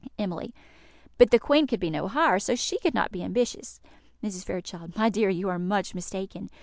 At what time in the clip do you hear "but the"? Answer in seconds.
1.19-1.37